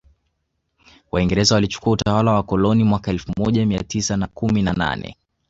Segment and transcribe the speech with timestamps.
[1.11, 5.17] Waingereza walichukua utawala wa koloni mwaka elfu moja mia tisa na kumi na nane